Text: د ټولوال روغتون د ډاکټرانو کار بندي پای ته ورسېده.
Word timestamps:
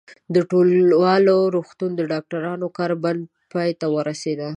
د 0.33 0.35
ټولوال 0.49 1.23
روغتون 1.55 1.91
د 1.95 2.01
ډاکټرانو 2.11 2.67
کار 2.77 2.91
بندي 3.03 3.27
پای 3.53 3.69
ته 3.79 3.85
ورسېده. 3.95 4.49